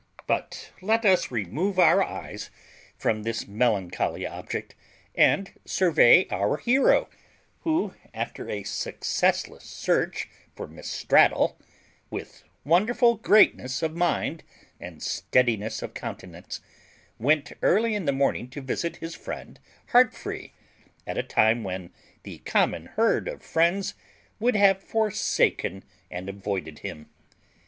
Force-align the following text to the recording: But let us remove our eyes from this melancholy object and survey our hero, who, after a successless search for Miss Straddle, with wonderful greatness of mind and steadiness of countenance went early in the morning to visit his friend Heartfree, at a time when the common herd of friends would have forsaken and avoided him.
But 0.25 0.71
let 0.81 1.05
us 1.05 1.29
remove 1.29 1.77
our 1.77 2.01
eyes 2.03 2.49
from 2.97 3.21
this 3.21 3.47
melancholy 3.47 4.25
object 4.25 4.73
and 5.13 5.51
survey 5.63 6.25
our 6.31 6.57
hero, 6.57 7.07
who, 7.59 7.93
after 8.11 8.49
a 8.49 8.63
successless 8.63 9.63
search 9.63 10.27
for 10.55 10.65
Miss 10.65 10.89
Straddle, 10.89 11.55
with 12.09 12.43
wonderful 12.65 13.13
greatness 13.17 13.83
of 13.83 13.95
mind 13.95 14.41
and 14.79 15.03
steadiness 15.03 15.83
of 15.83 15.93
countenance 15.93 16.61
went 17.19 17.53
early 17.61 17.93
in 17.93 18.05
the 18.05 18.11
morning 18.11 18.49
to 18.49 18.59
visit 18.61 18.95
his 18.95 19.13
friend 19.13 19.59
Heartfree, 19.91 20.49
at 21.05 21.19
a 21.19 21.21
time 21.21 21.63
when 21.63 21.91
the 22.23 22.39
common 22.39 22.87
herd 22.87 23.27
of 23.27 23.43
friends 23.43 23.93
would 24.39 24.55
have 24.55 24.81
forsaken 24.81 25.83
and 26.09 26.27
avoided 26.27 26.79
him. 26.79 27.07